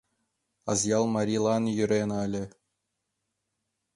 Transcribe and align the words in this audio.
Азъял 0.71 1.05
марийлан 1.15 1.63
йӧрена 1.77 2.17
ыле. 2.27 2.43